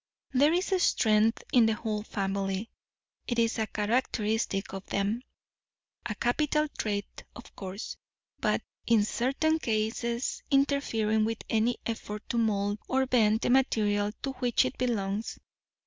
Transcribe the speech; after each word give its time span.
There 0.33 0.51
is 0.51 0.73
strength 0.81 1.43
in 1.53 1.67
the 1.67 1.75
whole 1.75 2.01
family; 2.01 2.71
it 3.27 3.37
is 3.37 3.59
a 3.59 3.67
characteristic 3.67 4.73
of 4.73 4.83
them; 4.87 5.21
a 6.07 6.15
capital 6.15 6.67
trait, 6.69 7.23
of 7.35 7.55
course, 7.55 7.97
but 8.39 8.63
in 8.87 9.05
certain 9.05 9.59
cases 9.59 10.41
interfering 10.49 11.23
with 11.23 11.43
any 11.51 11.77
effort 11.85 12.27
to 12.29 12.39
mould 12.39 12.79
or 12.87 13.05
bend 13.05 13.41
the 13.41 13.51
material 13.51 14.11
to 14.23 14.31
which 14.31 14.65
it 14.65 14.75
belongs. 14.79 15.37